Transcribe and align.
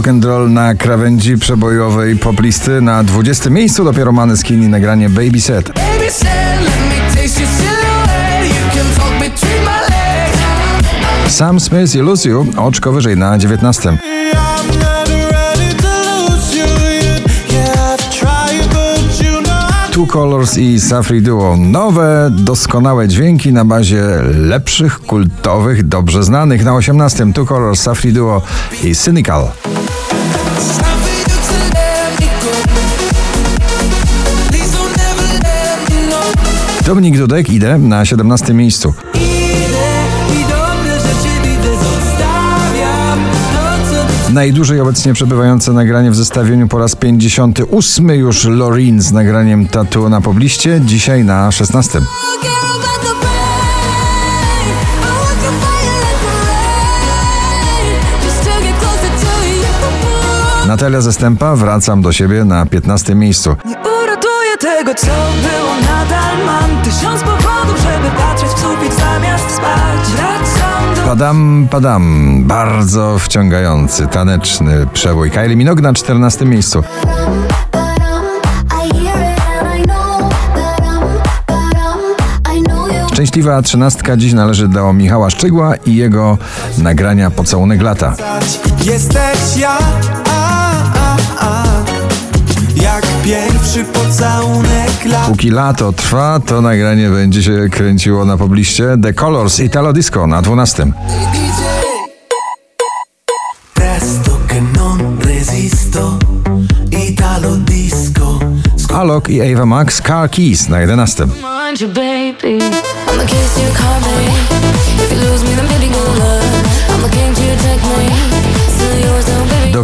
rock 0.00 0.08
and 0.08 0.24
roll 0.24 0.50
na 0.50 0.74
krawędzi 0.74 1.38
przebojowej 1.38 2.16
poplisty. 2.16 2.80
Na 2.80 3.04
20 3.04 3.50
miejscu 3.50 3.84
dopiero 3.84 4.12
Maneskin 4.12 4.62
i 4.62 4.68
nagranie 4.68 5.10
Baby 5.10 5.40
Set. 5.40 5.72
Sam 11.28 11.60
Smith 11.60 11.94
i 11.94 11.98
Lucio 11.98 12.46
oczko 12.56 12.92
wyżej 12.92 13.16
na 13.16 13.38
19. 13.38 13.98
Two 19.92 20.06
Colors 20.06 20.58
i 20.58 20.80
Safri 20.80 21.22
Duo. 21.22 21.56
Nowe, 21.56 22.30
doskonałe 22.32 23.08
dźwięki 23.08 23.52
na 23.52 23.64
bazie 23.64 24.04
lepszych, 24.34 25.00
kultowych, 25.00 25.88
dobrze 25.88 26.22
znanych. 26.22 26.64
Na 26.64 26.74
18 26.74 27.32
Two 27.32 27.46
Colors, 27.46 27.80
Safri 27.80 28.12
Duo 28.12 28.42
i 28.84 28.94
Cynical. 28.94 29.48
Dominik 36.90 37.18
Dudek 37.18 37.50
idę 37.50 37.78
na 37.78 38.04
17 38.04 38.54
miejscu. 38.54 38.94
Najdłużej 44.32 44.80
obecnie 44.80 45.12
przebywające 45.12 45.72
nagranie 45.72 46.10
w 46.10 46.16
zestawieniu 46.16 46.68
po 46.68 46.78
raz 46.78 46.96
58 46.96 48.10
już 48.10 48.44
Lorin 48.44 49.00
z 49.02 49.12
nagraniem 49.12 49.68
Tattoo 49.68 50.08
na 50.08 50.20
pobliście, 50.20 50.80
dzisiaj 50.84 51.24
na 51.24 51.52
16. 51.52 52.00
Natalia 60.66 61.00
Zastępa, 61.00 61.56
wracam 61.56 62.02
do 62.02 62.12
siebie 62.12 62.44
na 62.44 62.66
15 62.66 63.14
miejscu. 63.14 63.56
Tego, 64.80 64.94
co 64.94 65.06
było, 65.06 65.74
nadal 65.80 66.46
mam 66.46 66.82
tysiąc 66.82 67.22
powodów, 67.22 67.78
żeby 67.82 68.16
patrzeć 68.16 68.48
w 68.48 68.60
sufit 68.60 68.94
zamiast 68.94 69.50
spać. 69.50 70.10
Wracam 70.16 70.94
do... 70.96 71.02
Padam, 71.02 71.68
padam. 71.70 72.44
Bardzo 72.44 73.18
wciągający, 73.18 74.06
taneczny 74.06 74.86
przebój. 74.92 75.30
Kylie 75.30 75.56
Minogue 75.56 75.82
na 75.82 75.92
14 75.92 76.44
miejscu. 76.44 76.82
Szczęśliwa 83.12 83.62
trzynastka 83.62 84.16
dziś 84.16 84.32
należy 84.32 84.68
do 84.68 84.92
Michała 84.92 85.30
Szczygła 85.30 85.76
i 85.76 85.96
jego 85.96 86.38
nagrania 86.78 87.30
Pocałunek 87.30 87.82
lata. 87.82 88.14
Jesteś 88.84 89.56
ja, 89.56 89.78
Póki 95.30 95.50
lato 95.50 95.92
trwa, 95.92 96.40
to 96.46 96.60
nagranie 96.60 97.10
będzie 97.10 97.42
się 97.42 97.68
kręciło 97.70 98.24
na 98.24 98.36
pobliście 98.36 98.96
The 99.02 99.12
Colors 99.12 99.60
Italo 99.60 99.92
Disco 99.92 100.26
na 100.26 100.42
12. 100.42 100.92
Presto 103.74 104.38
che 104.48 104.60
non 104.60 105.18
resisto, 105.20 106.18
Italo 107.08 107.56
disco. 107.56 108.38
Alok 108.94 109.28
i 109.28 109.54
Ava 109.54 109.66
Max 109.66 110.02
Car 110.02 110.30
Keys 110.30 110.68
na 110.68 110.80
11. 110.80 111.26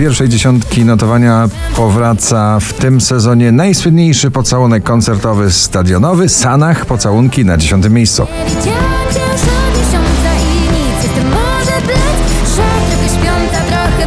pierwszej 0.00 0.28
dziesiątki 0.28 0.84
notowania 0.84 1.48
powraca 1.76 2.60
w 2.60 2.72
tym 2.72 3.00
sezonie 3.00 3.52
najsłynniejszy 3.52 4.30
pocałunek 4.30 4.82
koncertowy 4.82 5.52
stadionowy 5.52 6.28
Sanach 6.28 6.86
Pocałunki 6.86 7.44
na 7.44 7.56
10 7.56 7.88
miejscu. 7.88 8.26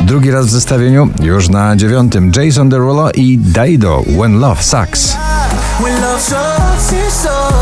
Drugi 0.02 0.32
raz 0.32 0.46
w 0.46 0.50
zestawieniu 0.50 1.10
już 1.22 1.50
na 1.50 1.76
dziewiątym 1.76 2.32
Jason 2.36 2.70
Derulo 2.70 3.12
i 3.12 3.38
Daido 3.38 4.04
When 4.20 4.40
Love 4.40 4.64
Sucks. 4.64 5.18
When 5.80 6.02
love 6.02 6.22
sucks, 6.22 6.92
it 6.92 7.12
sucks. 7.12 7.54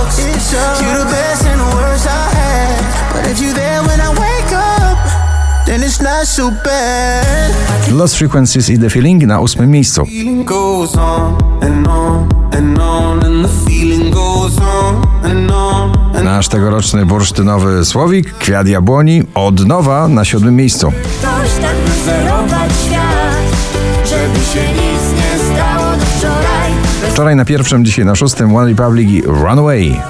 Lost 7.92 8.16
Frequencies 8.16 8.70
i 8.70 8.80
The 8.80 8.90
Feeling 8.90 9.24
na 9.24 9.40
ósmym 9.40 9.72
miejscu. 9.72 10.08
Nasz 16.24 16.48
tegoroczny 16.48 17.06
bursztynowy 17.06 17.86
słowik 17.86 18.34
Kwiat 18.34 18.68
Jabłoni 18.68 19.24
od 19.34 19.66
nowa 19.68 20.08
na 20.08 20.26
siódmym 20.26 20.56
miejscu. 20.56 20.92
ktoś 20.92 21.52
tak 21.62 21.76
wyzerować 21.76 22.72
świat, 22.86 24.10
żeby 24.10 24.46
się 24.46 24.74
nic 24.74 25.02
nie 25.16 25.56
stało 25.56 25.92
do 25.98 26.06
wczoraj. 26.06 26.72
Wczoraj 27.12 27.36
na 27.36 27.46
pierwszym, 27.46 27.86
dzisiaj 27.86 28.06
na 28.06 28.16
szóstym 28.16 28.56
One 28.56 28.68
Republic 28.70 29.10
i 29.10 29.22
Runaway. 29.22 30.02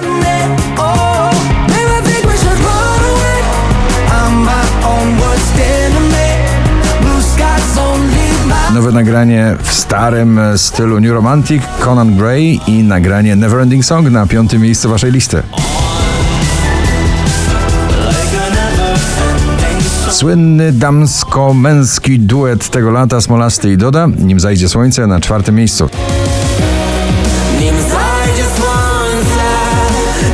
Nowe 8.74 8.92
nagranie 8.92 9.56
w 9.62 9.72
starym 9.72 10.40
stylu 10.56 11.00
New 11.00 11.12
Romantic 11.12 11.62
Conan 11.80 12.16
Gray 12.16 12.60
i 12.66 12.82
nagranie 12.82 13.36
Neverending 13.36 13.84
Song 13.84 14.10
na 14.10 14.26
piątym 14.26 14.62
miejscu 14.62 14.90
waszej 14.90 15.12
listy. 15.12 15.42
Słynny 20.10 20.72
damsko-męski 20.72 22.18
duet 22.18 22.68
tego 22.70 22.90
lata 22.90 23.20
Smolasty 23.20 23.72
i 23.72 23.76
Doda, 23.76 24.06
nim 24.18 24.40
zajdzie 24.40 24.68
słońce 24.68 25.06
na 25.06 25.20
czwartym 25.20 25.54
miejscu. 25.54 25.88
Nim 27.60 27.74
zajdzie 27.74 28.44
słońce 28.56 29.44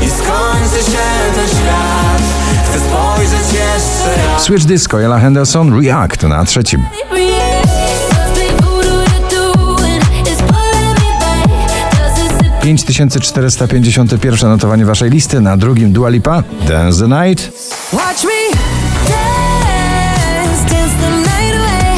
i 0.03 0.11
skończy 0.11 0.91
się 0.91 0.99
ten 1.35 1.49
świat, 1.49 2.23
chcę 2.71 2.81
spojrzeć 2.81 3.53
jeszcze 3.53 4.33
raz. 4.33 4.43
Switch 4.43 4.65
Disco, 4.65 5.03
Ella 5.03 5.19
Henderson, 5.19 5.83
React 5.85 6.23
na 6.23 6.45
trzecim. 6.45 6.83
5451 12.69 14.49
notowanie 14.51 14.85
waszej 14.85 15.11
listy, 15.11 15.41
na 15.41 15.57
drugim 15.57 15.93
Dua 15.93 16.09
Lipa, 16.09 16.43
Dance 16.69 17.01
the 17.01 17.09
Night. 17.09 17.53
Watch 17.93 18.25
me 18.25 18.59
dance, 19.09 20.75
dance 20.75 20.95
the 21.01 21.11
night 21.11 21.57
away. 21.57 21.97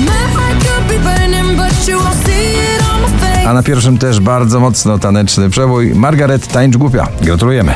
My 0.00 0.34
heart 0.34 0.64
could 0.64 0.88
be 0.88 0.98
burning, 0.98 1.56
but 1.56 1.88
you 1.88 1.98
won't 1.98 2.26
see 2.26 2.52
it 2.52 2.82
on 2.94 3.00
my 3.00 3.18
face. 3.18 3.48
A 3.48 3.52
na 3.52 3.62
pierwszym 3.62 3.98
też 3.98 4.20
bardzo 4.20 4.60
mocno 4.60 4.98
taneczny 4.98 5.50
przebój 5.50 5.94
Margaret 5.94 6.46
Tańcz 6.46 6.76
Głupia. 6.76 7.08
Gratulujemy. 7.22 7.74